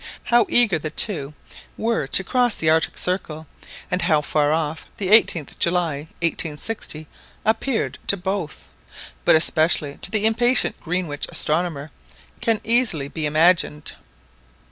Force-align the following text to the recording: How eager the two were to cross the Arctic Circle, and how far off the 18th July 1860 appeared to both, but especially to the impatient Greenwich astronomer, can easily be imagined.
How 0.23 0.47
eager 0.49 0.79
the 0.79 0.89
two 0.89 1.35
were 1.77 2.07
to 2.07 2.23
cross 2.23 2.55
the 2.55 2.71
Arctic 2.71 2.97
Circle, 2.97 3.45
and 3.91 4.01
how 4.01 4.21
far 4.21 4.51
off 4.51 4.83
the 4.97 5.09
18th 5.11 5.59
July 5.59 6.07
1860 6.23 7.05
appeared 7.45 7.99
to 8.07 8.17
both, 8.17 8.65
but 9.25 9.35
especially 9.35 9.99
to 10.01 10.09
the 10.09 10.25
impatient 10.25 10.81
Greenwich 10.81 11.27
astronomer, 11.29 11.91
can 12.41 12.61
easily 12.63 13.09
be 13.09 13.27
imagined. 13.27 13.91